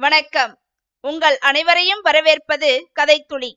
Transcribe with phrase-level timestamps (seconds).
[0.00, 0.52] வணக்கம்.
[1.00, 3.52] உங்கள் அனைவரையும் வரவேற்பது கதைத்துளி.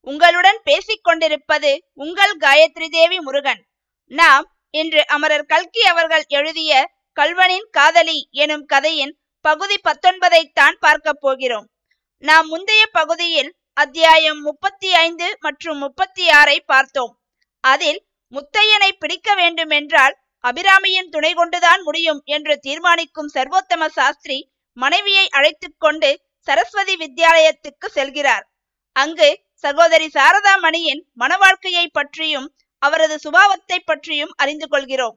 [0.00, 3.66] உங்களுடன் பேசிக் கொண்டிருப்பது உங்கள் காயத்ரி தேவி முருகன்.
[4.06, 11.70] நாம் இன்று அமரர் கல்கி அவர்கள் எழுதிய கல்வனின் காதலி எனும் கதையின் பகுதி பத்தொன்பதைத்தான் பார்க்க போகிறோம்.
[12.18, 17.20] நாம் முந்தைய பகுதியில் அத்தியாயம் முப்பத்தி ஐந்து மற்றும் முப்பத்தி ஆறை பார்த்தோம்.
[17.60, 26.10] அதில் முத்தையனை பிடிக்க வேண்டுமென்றால் அபிராமியின் துணை கொண்டுதான் முடியும் என்று தீர்மானிக்கும் சர்வோத்தம சாஸ்திரி மனைவியை அழைத்துக் கொண்டு
[26.48, 28.44] சரஸ்வதி வித்யாலயத்துக்கு செல்கிறார்.
[28.92, 29.28] அங்கு
[29.64, 35.16] சகோதரி சாரதா மணியின் மன வாழ்க்கையை பற்றியும் அவரது சுபாவத்தை பற்றியும் அறிந்து கொள்கிறோம்.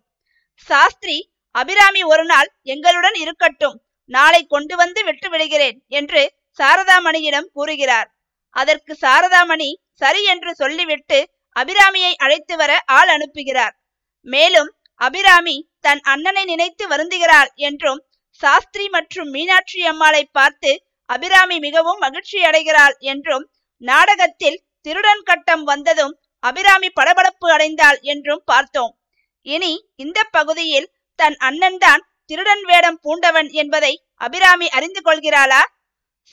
[0.68, 1.18] சாஸ்திரி
[1.52, 3.78] அபிராமி ஒரு நாள் எங்களுடன் இருக்கட்டும்.
[4.06, 6.22] நாளை கொண்டு வந்து விட்டு விடுகிறேன் என்று
[6.60, 8.10] சாரதாமணியிடம் கூறுகிறார்.
[8.56, 11.20] அதற்கு சாரதாமணி சரி என்று சொல்லிவிட்டு
[11.56, 13.76] அபிராமியை அழைத்து வர ஆள் அனுப்புகிறார்.
[14.22, 14.70] மேலும்
[15.02, 18.02] அபிராமி தன் அண்ணனை நினைத்து வருந்துகிறாள் என்றும்
[18.42, 20.72] சாஸ்திரி மற்றும் மீனாட்சி அம்மாளை பார்த்து
[21.06, 23.46] அபிராமி மிகவும் மகிழ்ச்சி அடைகிறாள் என்றும்
[23.78, 28.94] நாடகத்தில் திருடன் கட்டம் வந்ததும் அபிராமி படபடப்பு அடைந்தாள் என்றும் பார்த்தோம்.
[29.42, 35.62] இனி இந்த பகுதியில் தன் அண்ணன்தான் திருடன் வேடம் பூண்டவன் என்பதை அபிராமி அறிந்து கொள்கிறாளா?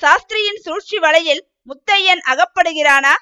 [0.00, 3.14] சாஸ்திரியின் சூழ்ச்சி வலையில் முத்தையன் அகப்படுகிறானா?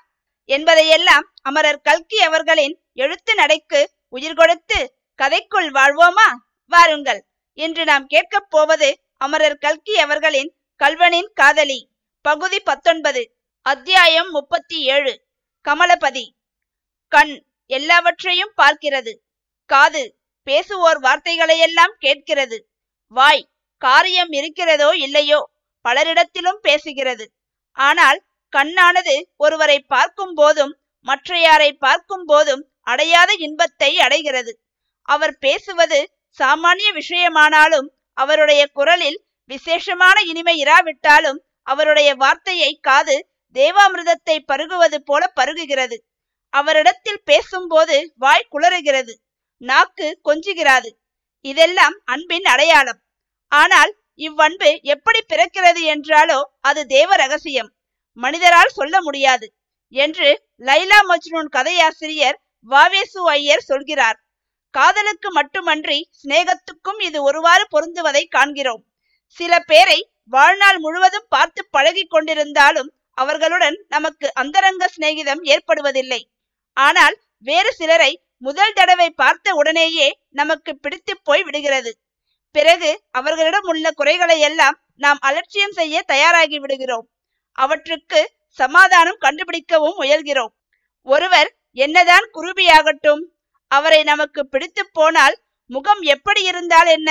[0.49, 4.79] என்பதையெல்லாம் அமரர் கல்கி அவர்களின் எழுத்து நடைக்கு உயிர் கொடுத்து
[5.19, 6.29] கதைக்குள் வாழ்வோமா?
[6.73, 7.21] வாருங்கள்.
[7.63, 11.81] இன்று நாம் கேட்கப் போவது அமரர் கல்கி அவர்களின் கல்வனின் காதலி.
[12.25, 13.23] பகுதி பத்தொன்பது
[13.67, 15.13] அத்தியாயம் முப்பத்தி ஏழு
[15.65, 16.25] கமலபதி.
[17.09, 17.35] கண்
[17.71, 19.13] எல்லாவற்றையும் பார்க்கிறது.
[19.71, 20.03] காது
[20.47, 22.59] பேசுவோர் வார்த்தைகளையெல்லாம் கேட்கிறது.
[23.15, 23.45] வாய்
[23.83, 25.41] காரியம் இருக்கிறதோ இல்லையோ
[25.85, 27.27] பலரிடத்திலும் பேசுகிறது.
[27.77, 28.21] ஆனால்
[28.53, 30.73] கண்ணானது ஒருவரை பார்க்கும் போதும்
[31.07, 34.53] மற்றையாரை பார்க்கும் போதும் அடையாத இன்பத்தை அடைகிறது.
[35.09, 36.01] அவர் பேசுவது
[36.39, 39.19] சாமானிய விஷயமானாலும் அவருடைய குரலில்
[39.51, 43.17] விசேஷமான இனிமை இராவிட்டாலும் அவருடைய வார்த்தையை காது
[43.57, 45.97] தேவாமிர்தத்தை பருகுவது போல பருகுகிறது.
[46.53, 49.15] அவரிடத்தில் பேசும்போது வாய் குளறுகிறது
[49.63, 50.91] நாக்கு கொஞ்சுகிறாது.
[51.45, 53.01] இதெல்லாம் அன்பின் அடையாளம்.
[53.53, 57.71] ஆனால் இவ்வன்பு எப்படி பிறக்கிறது என்றாலோ அது தேவ ரகசியம்.
[58.19, 59.47] மனிதரால் சொல்ல முடியாது
[59.95, 60.29] என்று
[60.59, 62.39] லைலா மஜ்னூன் கதையாசிரியர்
[62.69, 64.19] வாவேசு ஐயர் சொல்கிறார்.
[64.75, 68.83] காதலுக்கு மட்டுமன்றி சிநேகத்துக்கும் இது ஒருவாறு பொருந்துவதை காண்கிறோம்.
[69.39, 76.21] சில பேரை வாழ்நாள் முழுவதும் பார்த்து பழகி கொண்டிருந்தாலும் அவர்களுடன் நமக்கு அந்தரங்க சிநேகிதம் ஏற்படுவதில்லை.
[76.77, 81.91] ஆனால் வேறு சிலரை முதல் தடவை பார்த்த உடனேயே நமக்கு பிடித்து போய் விடுகிறது.
[82.55, 87.07] பிறகு அவர்களிடம் உள்ள குறைகளை எல்லாம் நாம் அலட்சியம் செய்ய தயாராகி விடுகிறோம்.
[87.59, 88.21] அவற்றுக்கு
[88.59, 90.53] சமாதானம் கண்டுபிடிக்கவும் முயல்கிறோம்.
[91.07, 93.23] ஒருவர் என்னதான் குருபியாகட்டும்
[93.71, 95.37] அவரை நமக்கு பிடித்து போனால்
[95.71, 97.11] முகம் எப்படி இருந்தால் என்ன?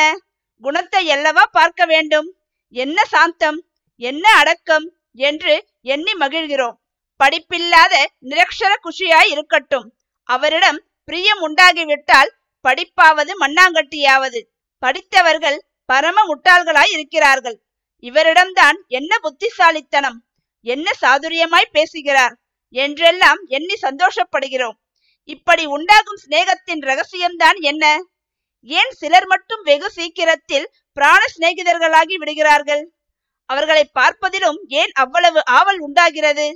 [0.64, 2.28] குணத்தை அல்லவா பார்க்க வேண்டும்?
[2.74, 3.60] என்ன சாந்தம்?
[4.02, 4.88] என்ன அடக்கம்?
[5.28, 6.78] என்று எண்ணி மகிழ்கிறோம்.
[7.20, 9.88] படிப்பில்லாத நிரக்ஷர குஷியாய் இருக்கட்டும்.
[10.24, 12.32] அவரிடம் பிரியம் உண்டாகிவிட்டால்
[12.66, 14.42] படிப்பாவது மண்ணாங்கட்டியாவது.
[14.84, 17.58] படித்தவர்கள் பரம முட்டாள்களாய் இருக்கிறார்கள்.
[18.04, 20.20] இவரிடம்தான் என்ன புத்திசாலித்தனம்?
[20.66, 22.36] என்ன சாதுரியமாய் பேசுகிறார்?
[22.76, 24.78] என்றெல்லாம் எண்ணி சந்தோஷப்படுகிறோம்.
[25.30, 27.86] இப்படி உண்டாகும் சிநேகத்தின் ரகசியம்தான் என்ன?
[28.68, 30.68] ஏன் சிலர் மட்டும் வெகு சீக்கிரத்தில்
[30.98, 32.84] பிராண சிநேகிதர்களாகி விடுகிறார்கள்?
[33.50, 36.48] அவர்களை பார்ப்பதிலும் ஏன் அவ்வளவு ஆவல் உண்டாகிறது?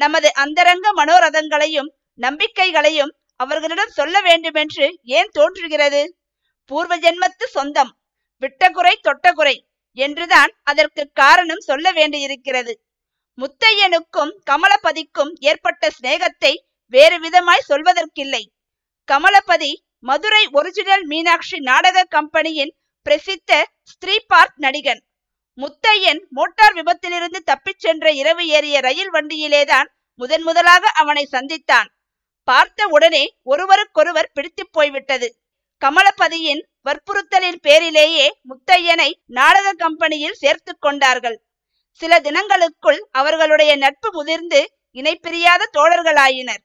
[0.00, 4.86] நமது அந்தரங்க மனோரதங்களையும் நம்பிக்கைகளையும் அவர்களிடம் சொல்ல வேண்டுமென்று
[5.18, 6.02] ஏன் தோன்றுகிறது?
[6.70, 7.92] பூர்வ ஜென்மத்து சொந்தம்
[8.42, 9.56] விட்டகுறை தொட்டகுறை
[9.98, 12.72] என்றுதான் அதற்கு காரணம் சொல்ல வேண்டியிருக்கிறது.
[13.38, 16.52] முத்தையனுக்கும் கமலபதிக்கும் ஏற்பட்ட சிநேகத்தை
[16.86, 18.42] வேறு விதமாய் சொல்வதற்கில்லை.
[19.12, 22.74] கமலபதி மதுரை ஒரிஜினல் மீனாட்சி நாடக கம்பெனியின்
[23.06, 25.00] பிரசித்த ஸ்திரீ பார்க் நடிகன்.
[25.56, 31.88] முத்தையன் மோட்டார் விபத்திலிருந்து தப்பிச் சென்ற இரவு ஏறிய ரயில் வண்டியிலேதான் முதன் முதலாக அவனை சந்தித்தான்.
[32.44, 35.38] பார்த்த உடனே ஒருவருக்கொருவர் பிடித்து போய்விட்டது.
[35.84, 41.44] கமலபதியின் வற்புறுத்தலின் பேரிலேயே முத்தையனை நாடக கம்பெனியில் சேர்த்து கொண்டார்கள்.
[41.90, 46.62] சில தினங்களுக்குள் அவர்களுடைய நட்பு முதிர்ந்து இணைப்பிரியாத தோழர்களாயினர்.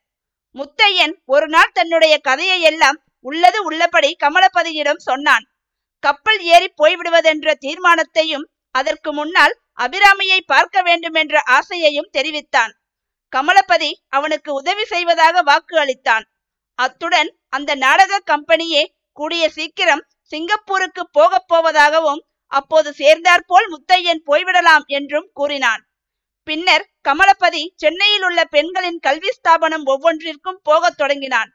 [0.56, 5.46] முத்தையன் ஒரு நாள் தன்னுடைய கதையை எல்லாம் உள்ளது உள்ளபடி கமலபதியிடம் சொன்னான்.
[6.00, 12.72] கப்பல் ஏறி போய்விடுவதென்ற தீர்மானத்தையும் அதற்கு முன்னால் அபிராமியை பார்க்க வேண்டும் என்ற ஆசையையும் தெரிவித்தான்.
[13.34, 16.26] கமலபதி அவனுக்கு உதவி செய்வதாக வாக்கு அளித்தான்.
[16.76, 25.82] அத்துடன் அந்த நாடக கம்பெனியே கூடிய சீக்கிரம் சிங்கப்பூருக்கு போகப் போவதாகவும் அப்போது சேர்ந்தாற்போல் முத்தையன் போய்விடலாம் என்றும் கூறினான்.
[26.44, 31.50] பின்னர் கமலபதி சென்னையில் உள்ள பெண்களின் கல்வி ஸ்தாபனம் ஒவ்வொன்றிற்கும் போகத் தொடங்கினான்.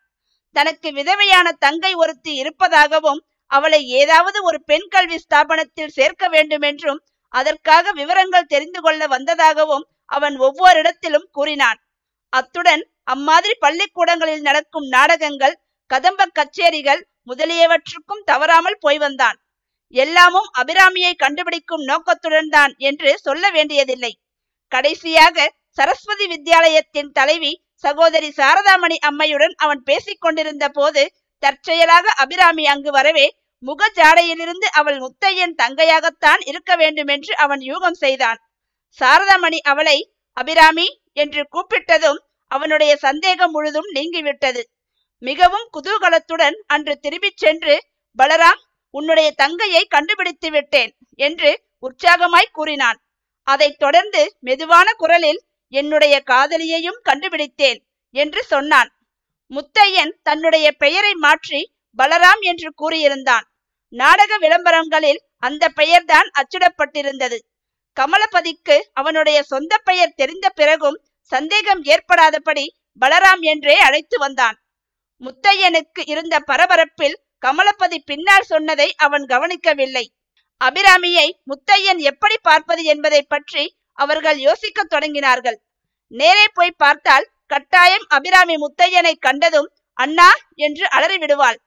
[0.56, 7.92] தனக்கு விதவையான தங்கை ஒருத்தி இருப்பதாகவும் அவளை ஏதாவது ஒரு பெண் கல்வி ஸ்தாபனத்தில் சேர்க்க வேண்டும் என்றும் அதற்காக
[7.92, 11.78] விவரங்கள் தெரிந்து கொள்ள வந்ததாகவும் அவன் ஒவ்வொரு இடத்திலும் கூறினான்.
[12.32, 19.38] அத்துடன் அம்மாதிரி பள்ளிக்கூடங்களில் நடக்கும் நாடகங்கள் கதம்ப கச்சேரிகள் முதலியவற்றுக்கும் தவறாமல் போய் வந்தான்.
[19.94, 24.12] எல்லாமும் அபிராமியை கண்டுபிடிக்கும் நோக்கத்துடன் தான் என்று சொல்ல வேண்டியதில்லை.
[24.74, 25.46] கடைசியாக
[25.78, 27.52] சரஸ்வதி வித்யாலயத்தின் தலைவி
[27.84, 31.02] சகோதரி சாரதாமணி அம்மையுடன் அவன் பேசிக் கொண்டிருந்த போது
[31.42, 33.26] தற்செயலாக அபிராமி அங்கு வரவே
[33.62, 38.38] முக ஜாடையிலிருந்து அவள் முத்தையன் தங்கையாகத்தான் இருக்க வேண்டுமென்று அவன் யூகம் செய்தான்.
[39.00, 39.98] சாரதாமணி அவளை
[40.36, 44.62] அபிராமி என்று கூப்பிட்டதும் அவனுடைய சந்தேகம் முழுதும் நீங்கிவிட்டது.
[45.22, 47.74] மிகவும் குதூகலத்துடன் அன்று திரும்பிச் சென்று
[48.18, 48.60] பலராம்
[48.94, 51.50] உன்னுடைய தங்கையை கண்டுபிடித்து விட்டேன் என்று
[51.82, 52.98] உற்சாகமாய் கூறினான்.
[53.46, 57.80] அதைத் தொடர்ந்து மெதுவான குரலில் என்னுடைய காதலியையும் கண்டுபிடித்தேன்
[58.10, 58.90] என்று சொன்னான்.
[59.50, 61.60] முத்தையன் தன்னுடைய பெயரை மாற்றி
[61.98, 63.46] பலராம் என்று கூறியிருந்தான்.
[63.92, 67.38] நாடக விளம்பரங்களில் அந்த பெயர்தான் அச்சிடப்பட்டிருந்தது.
[67.96, 70.98] கமலபதிக்கு அவனுடைய சொந்த பெயர் தெரிந்த பிறகும்
[71.32, 72.64] சந்தேகம் ஏற்படாதபடி
[73.00, 74.56] பலராம் என்றே அழைத்து வந்தான்.
[75.20, 80.04] முத்தையனுக்கு இருந்த பரபரப்பில் கமலபதி பின்னால் சொன்னதை அவன் கவனிக்கவில்லை.
[80.60, 83.64] அபிராமியை முத்தையன் எப்படி பார்ப்பது என்பதை பற்றி
[83.98, 85.58] அவர்கள் யோசிக்க தொடங்கினார்கள்.
[86.12, 89.68] நேரே போய் பார்த்தால் கட்டாயம் அபிராமி முத்தையனை கண்டதும்
[89.98, 91.58] அண்ணா என்று அலறி விடுவாள்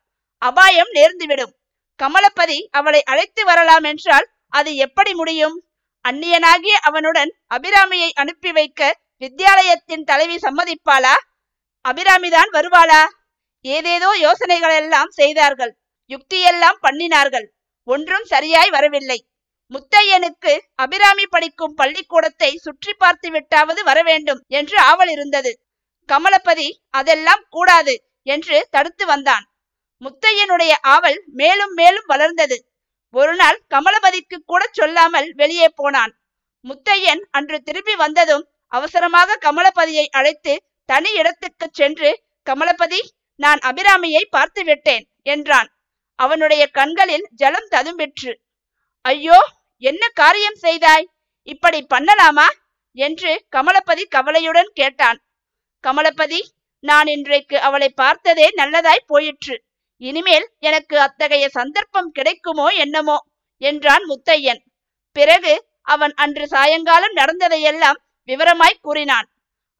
[0.42, 1.54] அபாயம் நேர்ந்துவிடும்.
[2.00, 5.56] கமலபதி அவளை அழைத்து வரலாம் என்றால் அது எப்படி முடியும்?
[6.06, 8.82] அந்நியனாகிய அவனுடன் அபிராமியை அனுப்பி வைக்க
[9.22, 11.16] வித்யாலயத்தின் தலைவி சம்மதிப்பாளா?
[11.86, 13.04] அபிராமிதான் வருவாளா?
[13.66, 15.74] ஏதேதோ யோசனைகள் எல்லாம் செய்தார்கள்.
[16.12, 17.48] யுக்தியெல்லாம் பண்ணினார்கள்.
[17.88, 19.20] ஒன்றும் சரியாய் வரவில்லை.
[19.72, 25.52] முத்தையனுக்கு அபிராமி படிக்கும் பள்ளிக்கூடத்தை சுற்றி பார்த்து விட்டாவது வரவேண்டும் என்று ஆவல் இருந்தது.
[26.10, 27.96] கமலபதி அதெல்லாம் கூடாது
[28.28, 29.46] என்று தடுத்து வந்தான்.
[30.02, 32.58] முத்தையனுடைய ஆவல் மேலும் மேலும் வளர்ந்தது.
[33.14, 36.14] ஒரு நாள் கமலபதிக்கு கூட சொல்லாமல் வெளியே போனான்.
[36.66, 40.54] முத்தையன் அன்று திரும்பி வந்ததும் அவசரமாக கமலபதியை அழைத்து
[40.90, 42.10] தனி இடத்துக்கு சென்று
[42.48, 43.02] கமலபதி
[43.40, 45.70] நான் அபிராமியை பார்த்து விட்டேன் என்றான்.
[46.20, 48.32] அவனுடைய கண்களில் ஜலம் ததும்பிற்று.
[49.06, 49.40] ஐயோ
[49.84, 51.08] என்ன காரியம் செய்தாய்?
[51.48, 52.48] இப்படி பண்ணலாமா?
[52.98, 55.20] என்று கமலபதி கவலையுடன் கேட்டான்.
[55.84, 56.42] கமலபதி
[56.84, 59.56] நான் இன்றைக்கு அவளை பார்த்ததே நல்லதாய் போயிற்று.
[60.02, 63.18] இனிமேல் எனக்கு அத்தகைய சந்தர்ப்பம் கிடைக்குமோ என்னமோ?
[63.62, 64.62] என்றான் முத்தையன்.
[65.16, 68.00] பிறகு அவன் அன்று சாயங்காலம் நடந்ததையெல்லாம்
[68.30, 69.28] விவரமாய் கூறினான்.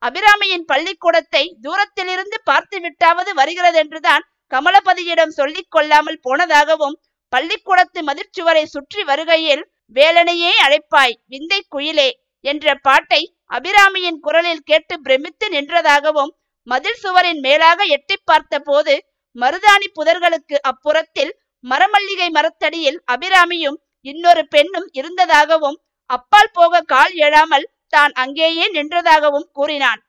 [0.02, 6.98] அபிராமியின் பள்ளிக்கூடத்தை தூரத்திலிருந்து பார்த்து விட்டாவது வருகிறதென்றுதான் கமலபதியிடம் சொல்லிக் கொள்ளாமல் போனதாகவும்
[7.34, 9.64] பள்ளிக்கூடத்து மதிர்ச்சுவரை சுற்றி வருகையில்
[9.96, 12.10] வேலனையே அழைப்பாய் விந்தை குயிலே
[12.46, 16.32] என்ற பாட்டை அபிராமியின் குரலில் கேட்டு பிரமித்து நின்றதாகவும்
[16.68, 18.94] மதில் சுவரின் மேலாக எட்டி பார்த்த போது
[19.36, 21.32] மருதாணி புதர்களுக்கு அப்புறத்தில்
[21.64, 25.78] மரமல்லிகை மரத்தடியில் அபிராமியும் இன்னொரு பெண்ணும் இருந்ததாகவும்
[26.10, 30.02] அப்பால் போக கால் எழாமல் தான் அங்கேயே நின்றதாகவும் கூறினான்.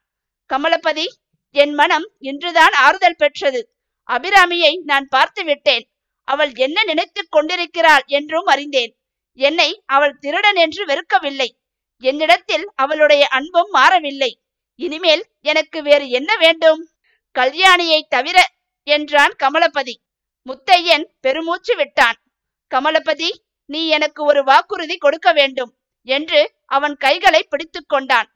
[0.51, 1.07] கமலபதி
[1.55, 3.61] என் மனம் இன்றுதான் ஆறுதல் பெற்றது.
[4.13, 5.91] அபிராமியை நான் பார்த்து விட்டேன்.
[6.25, 8.99] அவள் என்ன நினைத்துக் கொண்டிருக்கிறாள் என்றும் அறிந்தேன்.
[9.33, 11.49] என்னை அவள் திருடன் என்று வெறுக்கவில்லை.
[11.99, 14.43] என்னிடத்தில் அவளுடைய அன்பும் மாறவில்லை.
[14.75, 16.91] இனிமேல் எனக்கு வேறு என்ன வேண்டும்?
[17.39, 18.53] கல்யாணியை தவிர
[18.83, 19.95] என்றான் கமலபதி.
[20.47, 22.23] முத்தையன் பெருமூச்சு விட்டான்.
[22.75, 23.29] கமலபதி
[23.65, 28.33] நீ எனக்கு ஒரு வாக்குறுதி கொடுக்க வேண்டும் என்று அவன் கைகளை பிடித்து கொண்டான்.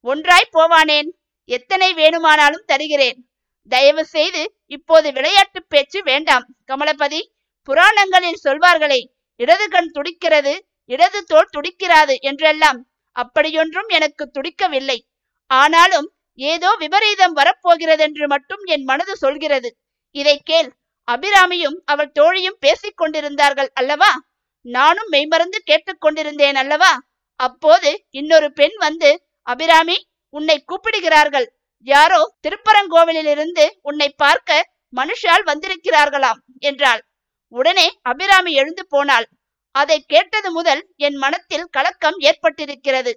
[0.00, 1.08] ஒன்றாய் போவானேன்?
[1.44, 3.31] எத்தனை வேணுமானாலும் தருகிறேன்.
[3.70, 6.44] தயவு செய்து இப்போது விளையாட்டு பேச்சு வேண்டாம்.
[6.66, 7.20] கமலபதி
[7.68, 9.00] புராணங்களில் சொல்வார்களே
[9.40, 10.54] இடது கண் துடிக்கிறது
[10.84, 12.78] இடது தோல் துடிக்கிறாது என்றெல்லாம்
[13.16, 14.98] அப்படியொன்றும் எனக்கு துடிக்கவில்லை.
[15.46, 19.68] ஆனாலும் ஏதோ விபரீதம் வரப்போகிறதென்று மட்டும் என் மனது சொல்கிறது.
[20.10, 20.70] இதை கேள்
[21.08, 24.12] அபிராமியும் அவள் தோழியும் பேசிக் கொண்டிருந்தார்கள் அல்லவா?
[24.60, 26.92] நானும் மெய்மறந்து கேட்டுக்கொண்டிருந்தேன் அல்லவா?
[27.40, 29.10] அப்போது இன்னொரு பெண் வந்து
[29.42, 29.98] அபிராமி
[30.34, 31.48] உன்னை கூப்பிடுகிறார்கள்.
[31.86, 34.60] யாரோ திருப்பரங்கோவிலிருந்து உன்னை பார்க்க
[34.94, 37.02] மனுஷால் வந்திருக்கிறார்களாம் என்றாள்.
[37.48, 39.26] உடனே அபிராமி எழுந்து போனாள்.
[39.74, 43.12] அதை கேட்டது முதல் என் மனத்தில் கலக்கம் ஏற்பட்டிருக்கிறது.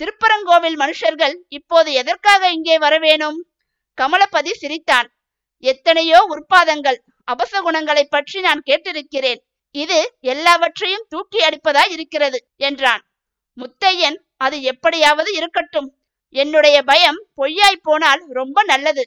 [0.00, 3.38] திருப்பரங்கோவில் மனுஷர்கள் இப்போது எதற்காக இங்கே வரவேணும்?
[3.98, 5.08] கமலபதி சிரித்தான்.
[5.64, 9.40] எத்தனையோ உற்பாதங்கள் அபசகுணங்களை பற்றி நான் கேட்டிருக்கிறேன்.
[9.74, 13.02] இது எல்லாவற்றையும் தூக்கி அடிப்பதாய் இருக்கிறது என்றான்.
[13.58, 15.88] முத்தையன் அது எப்படியாவது இருக்கட்டும்.
[16.34, 19.04] என்னுடைய பயம் பொய்யாய் போனால் ரொம்ப நல்லது.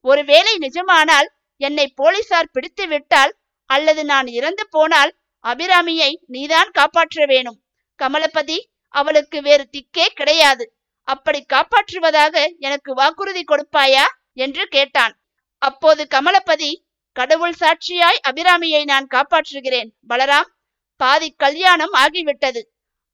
[0.00, 3.32] ஒருவேளை நிஜமானால் என்னை போலீசார் பிடித்து விட்டால்
[3.66, 5.12] அல்லது நான் இறந்து போனால்
[5.44, 7.58] அபிராமியை நீதான் காப்பாற்ற வேணும்.
[8.02, 8.58] கமலபதி
[8.88, 10.64] அவளுக்கு வேறு திக்கே கிடையாது.
[11.08, 14.06] அப்படி காப்பாற்றுவதாக எனக்கு வாக்குறுதி கொடுப்பாயா?
[14.34, 15.14] என்று கேட்டான்.
[15.62, 16.72] அப்போது கமலபதி
[17.12, 19.90] கடவுள் சாட்சியாய் அபிராமியை நான் காப்பாற்றுகிறேன்.
[20.08, 20.50] பலராம்
[20.96, 22.62] பாதி கல்யாணம் ஆகிவிட்டது.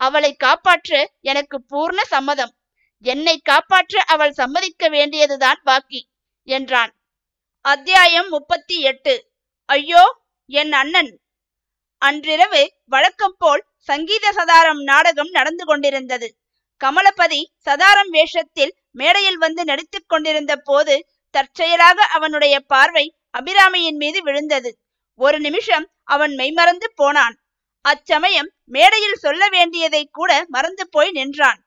[0.01, 2.55] அவளை காப்பாற்ற எனக்கு பூர்ண சம்மதம்.
[3.05, 6.09] என்னை காப்பாற்ற அவள் சம்மதிக்க வேண்டியதுதான் பாக்கி
[6.45, 6.95] என்றான்.
[7.61, 9.31] அத்தியாயம் முப்பத்தி எட்டு.
[9.65, 11.21] ஐயோ என் அண்ணன்.
[11.99, 16.37] அன்றிரவு வழக்கம் போல் சங்கீத சதாரம் நாடகம் நடந்து கொண்டிருந்தது.
[16.85, 24.79] கமலபதி சதாரம் வேஷத்தில் மேடையில் வந்து நடித்துக் கொண்டிருந்த போது தற்செயலாக அவனுடைய பார்வை அபிராமியின் மீது விழுந்தது.
[25.15, 27.37] ஒரு நிமிஷம் அவன் மெய்மறந்து போனான்.
[27.81, 31.66] அச்சமயம் மேடையில் சொல்ல வேண்டியதை கூட மறந்து போய் நின்றான்.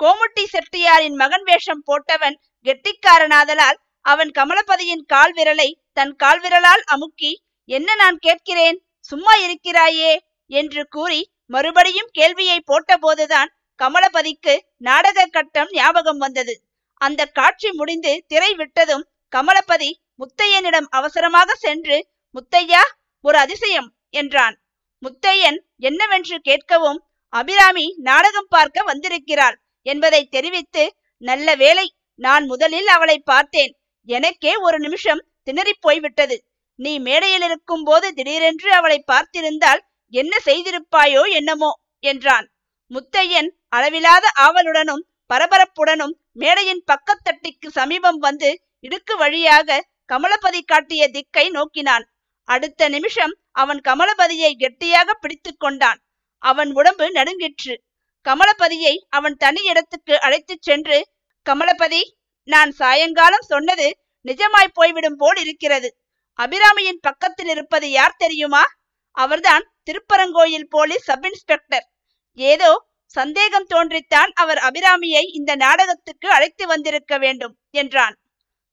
[0.00, 7.32] கோமுட்டி செட்டியாரின் மகன் வேஷம் போட்டவன் கெட்டிக்காரனாதலால் அவன் கமலபதியின் கால் விரலை தன் கால் விரலால் அமுக்கி
[7.64, 8.78] என்ன நான் கேட்கிறேன்?
[8.98, 10.12] சும்மா இருக்கிறாயே?
[10.46, 16.54] என்று கூறி மறுபடியும் கேள்வியை போட்டபோதுதான் கமலபதிக்கு நாடக கட்டம் ஞாபகம் வந்தது.
[16.94, 22.82] அந்த காட்சி முடிந்து திரை விட்டதும் கமலபதி முத்தையனிடம் அவசரமாக சென்று முத்தையா
[23.24, 24.56] ஒரு அதிசயம் என்றான்.
[25.02, 27.00] முத்தையன் என்னவென்று கேட்கவும்
[27.32, 29.56] அபிராமி நாடகம் பார்க்க வந்திருக்கிறாள்.
[29.86, 30.84] என்பதை தெரிவித்து
[31.22, 31.86] நல்ல வேலை
[32.20, 33.72] நான் முதலில் அவளை பார்த்தேன்.
[34.08, 36.36] எனக்கே ஒரு நிமிஷம் திணறிப் போய்விட்டது.
[36.78, 39.80] நீ மேடையில் இருக்கும் போது திடீரென்று அவளை பார்த்திருந்தால்
[40.12, 42.46] என்ன செய்திருப்பாயோ என்னமோ என்றான்.
[42.90, 49.78] முத்தையன் அளவிலாத ஆவலுடனும் பரபரப்புடனும் மேடையின் பக்கத்தட்டிக்கு சமீபம் வந்து இடுக்கு வழியாக
[50.12, 52.04] கமலபதி காட்டிய திக்கை நோக்கினான்.
[52.48, 56.00] அடுத்த நிமிஷம் அவன் கமலபதியை கெட்டியாக பிடித்து கொண்டான்.
[56.42, 57.74] அவன் உடம்பு நடுங்கிற்று.
[58.26, 60.98] கமலபதியை அவன் தனி இடத்துக்கு அழைத்துச் சென்று
[61.46, 62.02] கமலபதி
[62.48, 63.86] நான் சாயங்காலம் சொன்னது
[64.26, 65.88] நிஜமாய் போய்விடும் போல் இருக்கிறது.
[66.38, 68.62] அபிராமியின் பக்கத்தில் இருப்பது யார் தெரியுமா?
[69.16, 71.86] அவர்தான் திருப்பரங்கோயில் போலீஸ் சப் இன்ஸ்பெக்டர்
[72.38, 72.70] ஏதோ
[73.14, 78.14] சந்தேகம் தோன்றித்தான் அவர் அபிராமியை இந்த நாடகத்துக்கு அழைத்து வந்திருக்க வேண்டும் என்றான்.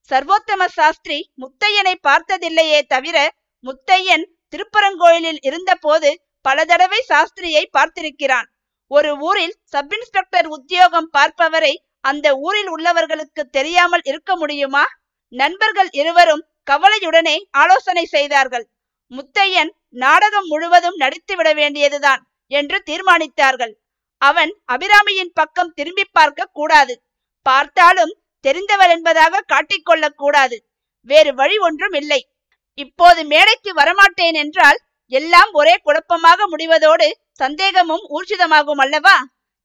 [0.10, 3.18] சர்வோத்தம சாஸ்திரி முத்தையனை பார்த்ததில்லையே தவிர
[3.64, 6.10] முத்தையன் திருப்பரங்கோயிலில் இருந்தபோது
[6.42, 8.48] பல தடவை சாஸ்திரியை பார்த்திருக்கிறான்.
[8.88, 14.86] ஒரு ஊரில் சப் இன்ஸ்பெக்டர் உத்தியோகம் பார்ப்பவரை அந்த ஊரில் உள்ளவர்களுக்கு தெரியாமல் இருக்க முடியுமா?
[15.30, 18.70] நண்பர்கள் இருவரும் கவலையுடனே ஆலோசனை செய்தார்கள்.
[19.12, 23.74] முத்தையன் நாடகம் முழுவதும் நடித்து விட வேண்டியதுதான் என்று தீர்மானித்தார்கள்.
[24.22, 27.04] அவன் அபிராமியின் பக்கம் திரும்பி பார்க்க கூடாது.
[27.42, 28.18] பார்த்தாலும்
[28.48, 30.70] தெரிந்தவர் என்பதாக காட்டிக்கொள்ளக் கூடாது.
[31.02, 32.30] வேறு வழி ஒன்றும் இல்லை.
[32.74, 34.80] இப்போது மேடைக்கு வரமாட்டேன் என்றால்
[35.12, 39.18] எல்லாம் ஒரே குழப்பமாக முடிவதோடு சந்தேகமும் ஊர்ஜிதமாகும் அல்லவா?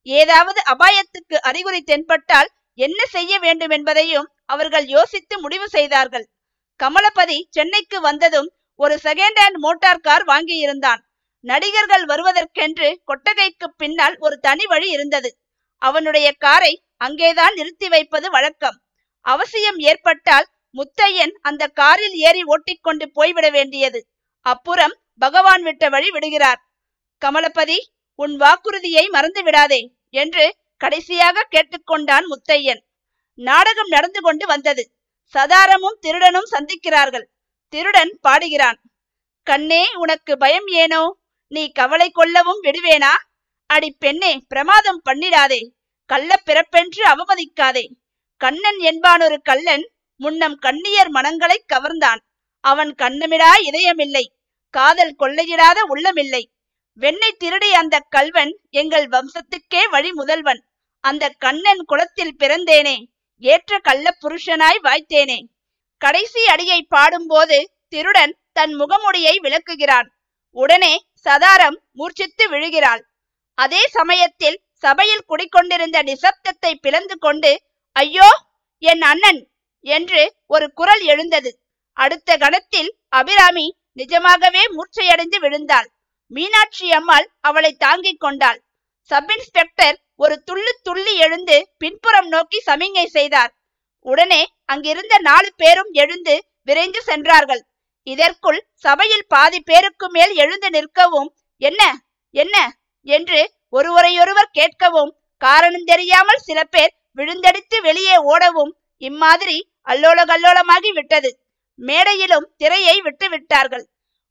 [0.03, 6.27] ஏதாவது அபாயத்துக்கு அறிகுறி தென்பட்டால் என்ன செய்ய வேண்டும் என்பதையும் அவர்கள் யோசித்து முடிவு செய்தார்கள்.
[6.81, 11.01] கமலபதி சென்னைக்கு வந்ததும் ஒரு செகண்ட் ஹேண்ட் மோட்டார் கார் வாங்கியிருந்தான்.
[11.41, 15.31] நடிகர்கள் வருவதற்கென்று கொட்டகைக்கு பின்னால் ஒரு தனி வழி இருந்தது.
[15.83, 18.77] அவனுடைய காரை அங்கேதான் நிறுத்தி வைப்பது வழக்கம்.
[19.21, 24.07] அவசியம் ஏற்பட்டால் முத்தையன் அந்த காரில் ஏறி ஓட்டிக்கொண்டு போய்விட வேண்டியது.
[24.47, 26.61] அப்புறம் பகவான் விட்ட வழி விடுகிறார்.
[27.25, 27.79] கமலபதி
[28.15, 32.83] உன் வாக்குறுதியை மறந்து விடாதே என்று கடைசியாக கேட்டுக்கொண்டான் முத்தையன்.
[33.35, 34.83] நாடகம் நடந்து கொண்டு வந்தது.
[35.35, 37.27] சதாரமும் திருடனும் சந்திக்கிறார்கள்.
[37.69, 38.79] திருடன் பாடுகிறான்.
[39.43, 41.03] கண்ணே உனக்கு பயம் ஏனோ?
[41.49, 43.15] நீ கவலை கொள்ளவும் விடுவேனா?
[43.67, 45.61] அடி பெண்ணே பிரமாதம் பண்ணிடாதே.
[46.07, 47.85] கள்ள பிறப்பென்று அவமதிக்காதே.
[48.37, 49.85] கண்ணன் என்பானொரு கள்ளன்
[50.17, 52.21] முன்னம் கண்ணியர் மனங்களை கவர்ந்தான்.
[52.65, 54.25] அவன் கண்ணமிடா இதயமில்லை.
[54.75, 56.43] காதல் கொள்ளையிடாத உள்ளமில்லை.
[56.99, 60.61] வெண்ணை திருடி அந்த கல்வன் எங்கள் வம்சத்துக்கே வழி முதல்வன்.
[61.05, 62.97] அந்த கண்ணன் குலத்தில் பிறந்தேனே
[63.43, 65.39] ஏற்ற கள்ள புருஷனாய் வாய்த்தேனே.
[66.01, 70.09] கடைசி அடியை பாடும்போது திருடன் தன் முகமுடியை விளக்குகிறான்.
[70.57, 70.93] உடனே
[71.27, 73.03] சதாரம் மூர்ச்சித்து விழுகிறாள்.
[73.59, 77.51] அதே சமயத்தில் சபையில் குடிக்கொண்டிருந்த நிசப்தத்தை பிளந்து கொண்டு
[77.97, 78.29] ஐயோ
[78.83, 79.41] என் அண்ணன்!
[79.85, 81.51] என்று ஒரு குரல் எழுந்தது.
[81.97, 85.89] அடுத்த கணத்தில் அபிராமி நிஜமாகவே மூர்ச்சையடைந்து விழுந்தாள்.
[86.27, 88.63] மீனாட்சி அம்மாள் அவளை தாங்கிக் கொண்டாள்.
[89.01, 93.53] சப் இன்ஸ்பெக்டர் ஒரு துள்ளு துள்ளி எழுந்து பின்புறம் நோக்கி சமிங்கை செய்தார்.
[94.01, 97.63] உடனே அங்கிருந்த நாலு பேரும் எழுந்து விரைந்து சென்றார்கள்.
[98.03, 101.99] இதற்குள் சபையில் பாதி பேருக்கு மேல் எழுந்து நிற்கவும் என்ன?
[102.31, 102.57] என்ன?
[103.01, 111.31] என்று ஒருவரையொருவர் கேட்கவும் காரணம் தெரியாமல் சில பேர் விழுந்தடித்து வெளியே ஓடவும் இம்மாதிரி அல்லோல கல்லோலமாகி விட்டது.
[111.79, 113.85] மேடையிலும் திரையை விட்டு விட்டார்கள்.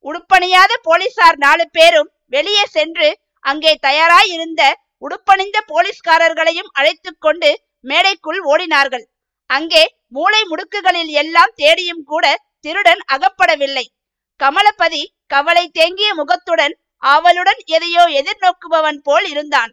[0.05, 3.09] உடுப்பணியாத போலீசார் நாலு பேரும் வெளியே சென்று
[3.45, 4.61] அங்கே தயாராயிருந்த
[5.05, 7.49] உடுப்பணிந்த போலீஸ்காரர்களையும் அழைத்து கொண்டு
[7.89, 9.05] மேடைக்குள் ஓடினார்கள்.
[9.49, 12.25] அங்கே மூளை முடுக்குகளில் எல்லாம் தேடியும் கூட
[12.65, 13.85] திருடன் அகப்படவில்லை.
[14.39, 19.71] கமலபதி கவலை தேங்கிய முகத்துடன் ஆவலுடன் எதையோ எதிர்நோக்குபவன் போல் இருந்தான்.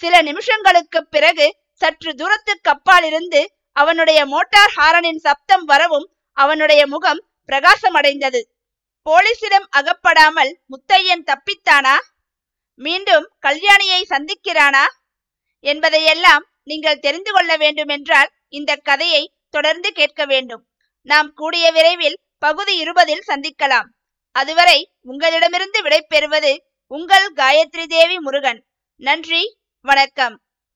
[0.00, 1.46] சில நிமிஷங்களுக்கு பிறகு
[1.82, 3.40] சற்று தூரத்துக்கு அப்பால் இருந்து
[3.76, 6.06] அவனுடைய மோட்டார் ஹாரனின் சப்தம் வரவும்
[6.40, 8.40] அவனுடைய முகம் பிரகாசமடைந்தது.
[9.04, 11.96] போலீசிடம் அகப்படாமல் முத்தையன் தப்பித்தானா?
[12.74, 14.84] மீண்டும் கல்யாணியை சந்திக்கிறானா?
[15.60, 20.64] என்பதையெல்லாம் நீங்கள் தெரிந்து கொள்ள வேண்டுமென்றால் இந்த கதையை தொடர்ந்து கேட்க வேண்டும்.
[21.02, 23.88] நாம் கூடிய விரைவில் பகுதி இருபதில் சந்திக்கலாம்.
[24.32, 26.56] அதுவரை உங்களிடமிருந்து விடைபெறுவது
[26.86, 28.64] உங்கள் காயத்ரி தேவி முருகன்.
[28.96, 30.40] நன்றி வணக்கம்.